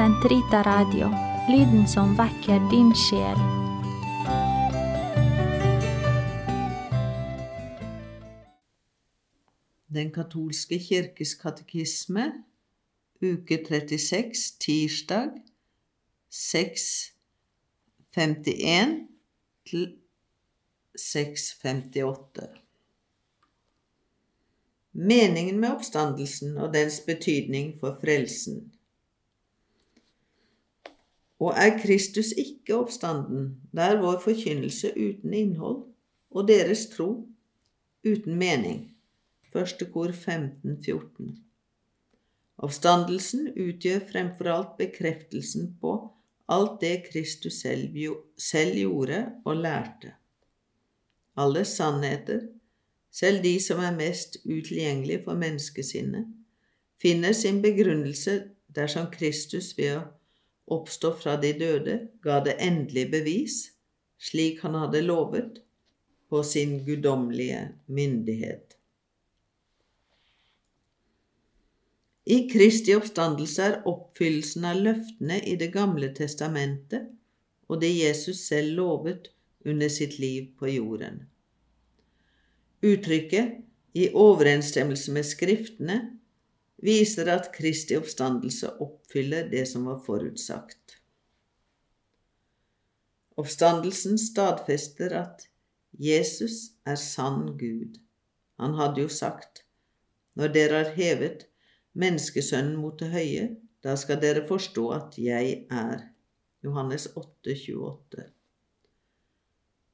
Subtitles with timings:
[0.00, 1.08] Sentrita Radio,
[1.48, 3.36] lyden som vekker din sjel.
[9.92, 12.32] Den katolske kirkes katekisme,
[13.20, 15.28] uke 36, tirsdag
[16.32, 19.06] 6.51
[19.68, 19.98] til
[20.96, 22.48] 6.58.
[24.92, 28.79] Meningen med oppstandelsen og dens betydning for frelsen.
[31.40, 35.86] Og er Kristus ikke oppstanden, da er vår forkynnelse uten innhold,
[36.30, 37.10] og deres tro
[38.04, 38.90] uten mening.
[39.52, 41.38] Første kor 15, 14.
[42.60, 45.94] Oppstandelsen utgjør fremfor alt bekreftelsen på
[46.50, 47.96] alt det Kristus selv,
[48.38, 50.12] selv gjorde og lærte.
[51.36, 52.40] Alle sannheter,
[53.10, 56.26] selv de som er mest utilgjengelige for menneskesinnet,
[57.00, 58.42] finner sin begrunnelse
[58.76, 60.02] dersom Kristus ved å
[60.70, 63.60] oppstå fra de døde ga det endelig bevis,
[64.20, 65.62] slik han hadde lovet,
[66.30, 68.76] på sin guddommelige myndighet.
[72.30, 77.08] I Kristi oppstandelse er oppfyllelsen av løftene i Det gamle testamentet
[77.66, 79.32] og det Jesus selv lovet
[79.66, 81.24] under sitt liv på jorden.
[82.82, 83.58] Uttrykket
[83.94, 86.19] 'i overensstemmelse med Skriftene'
[86.84, 90.96] viser at Kristi oppstandelse oppfyller det som var forutsagt.
[93.40, 95.46] Oppstandelsen stadfester at
[96.00, 97.98] Jesus er sann Gud.
[98.60, 99.64] Han hadde jo sagt,
[100.36, 101.46] når dere har hevet
[101.98, 103.46] menneskesønnen mot det høye,
[103.84, 106.04] da skal dere forstå at jeg er.
[106.64, 108.26] Johannes 8, 28.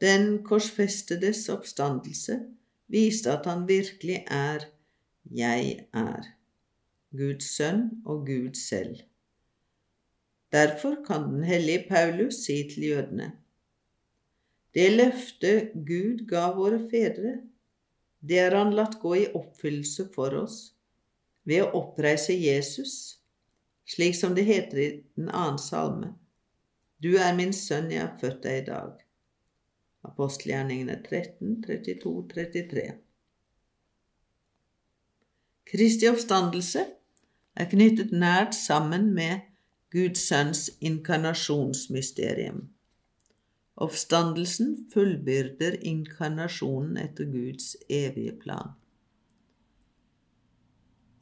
[0.03, 2.41] Den korsfestedes oppstandelse
[2.93, 4.67] viste at han virkelig er
[5.31, 6.36] Jeg er,
[7.15, 9.03] Guds sønn og Gud selv.
[10.53, 13.33] Derfor kan den hellige Paulus si til jødene
[14.75, 17.39] Det løftet Gud ga våre fedre,
[18.21, 20.59] det har han latt gå i oppfyllelse for oss
[21.47, 22.93] ved å oppreise Jesus,
[23.87, 26.13] slik som det heter i den annen salme.
[26.99, 29.03] Du er min sønn, jeg har født deg i dag.
[30.07, 32.87] Apostelgjerningene 13, 32, 33.
[35.77, 36.87] Kristi oppstandelse
[37.57, 39.43] er knyttet nært sammen med
[39.93, 42.63] Guds sønns inkarnasjonsmysterium.
[43.77, 48.73] Oppstandelsen fullbyrder inkarnasjonen etter Guds evige plan.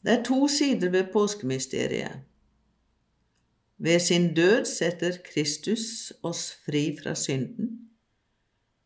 [0.07, 2.23] Det er to sider ved påskemysteriet.
[3.79, 7.89] Ved sin død setter Kristus oss fri fra synden.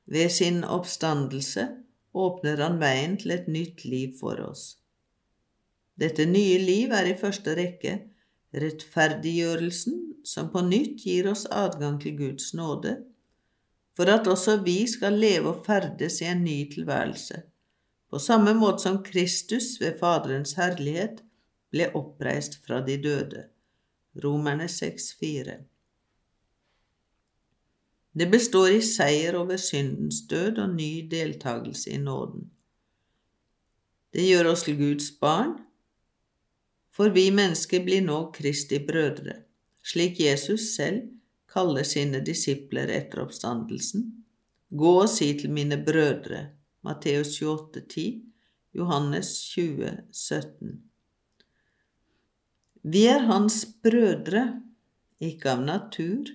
[0.06, 1.68] Ved sin oppstandelse
[2.14, 4.78] åpner han veien til et nytt liv for oss.
[5.98, 7.98] Dette nye liv er i første rekke
[8.54, 12.94] rettferdiggjørelsen som på nytt gir oss adgang til Guds nåde,
[13.98, 17.42] for at også vi skal leve og ferdes i en ny tilværelse
[18.10, 21.20] på samme måte som Kristus ved Faderens herlighet
[21.72, 23.48] ble oppreist fra de døde.
[24.24, 25.58] Romerne 6,4
[28.18, 32.48] Det består i seier over syndens død og ny deltakelse i nåden.
[34.12, 35.58] Det gjør oss til Guds barn,
[36.98, 39.36] for vi mennesker blir nå Kristi brødre,
[39.86, 41.04] slik Jesus selv
[41.46, 44.08] kaller sine disipler etter oppstandelsen.
[44.74, 46.40] Gå og si til mine brødre,
[46.82, 48.08] Matteus 28, 10,
[48.74, 50.74] Johannes 20, 17.
[52.82, 54.44] Vi er hans brødre,
[55.22, 56.34] ikke av natur,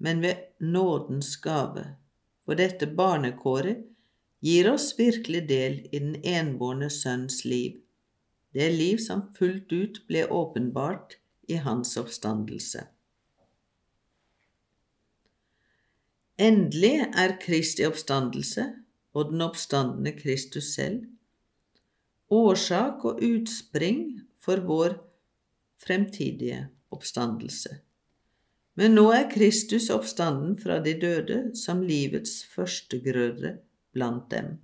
[0.00, 0.40] men ved
[0.72, 1.84] nådens gave,
[2.48, 3.84] for dette barnekåret
[4.40, 7.76] gir oss virkelig del i den enbårne sønns liv,
[8.52, 11.16] det liv som fullt ut ble åpenbart
[11.48, 12.86] i hans oppstandelse.
[16.42, 18.66] Endelig er Kristi oppstandelse
[19.12, 21.04] og den oppstandende Kristus selv,
[22.32, 24.96] årsak og utspring for vår
[25.82, 27.76] fremtidige oppstandelse.
[28.80, 33.58] Men nå er Kristus oppstanden fra de døde som livets førstegrødre
[33.92, 34.54] blant dem.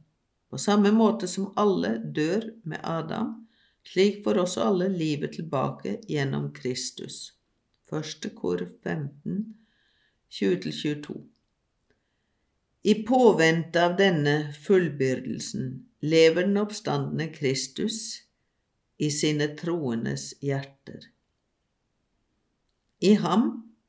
[0.49, 3.48] På samme måte som alle dør med Adam,
[3.93, 7.33] slik får også alle livet tilbake gjennom Kristus.
[7.89, 9.45] Første kor 15,
[10.31, 11.17] 20-22.
[12.83, 15.71] I påvente av denne fullbyrdelsen
[16.05, 17.97] lever den oppstandende Kristus
[18.99, 21.09] i sine troendes hjerter.
[23.01, 23.49] I ham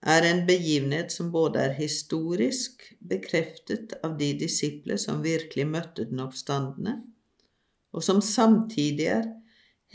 [0.04, 6.20] er en begivenhet som både er historisk bekreftet av de disipler som virkelig møtte den
[6.20, 6.98] oppstandende,
[7.94, 9.30] og som samtidig er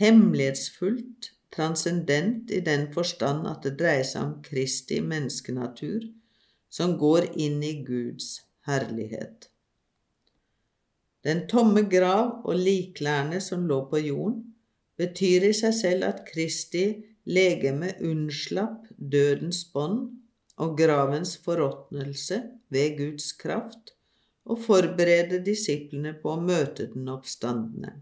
[0.00, 6.06] hemmelighetsfullt transcendent i den forstand at det dreier seg om Kristi menneskenatur
[6.70, 9.50] som går inn i Guds herlighet.
[11.26, 14.44] Den tomme grav og liklærne som lå på jorden,
[15.00, 16.86] betyr i seg selv at Kristi
[17.28, 20.08] legeme unnslapp dødens bånd
[20.60, 23.94] og gravens forråtnelse ved Guds kraft,
[24.50, 27.92] og forberede disiplene på å møte den oppstandende.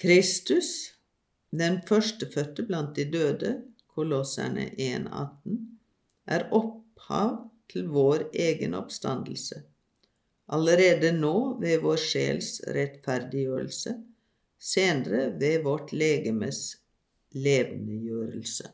[0.00, 0.92] Kristus,
[1.50, 3.54] den førstefødte blant de døde,
[3.90, 5.56] Kolosserne 1,18,
[6.30, 7.34] er opphav
[7.70, 9.62] til vår egen oppstandelse,
[10.50, 13.96] allerede nå ved vår sjels rettferdiggjørelse
[14.60, 16.76] senere ved vårt legemes
[17.32, 18.70] levendegjørelse.